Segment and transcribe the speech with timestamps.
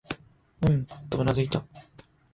[0.63, 1.63] うん、とうなずいた。